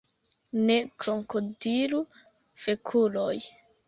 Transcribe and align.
Ne 0.69 0.77
krokodilu 1.03 1.99
fekuloj! 2.65 3.35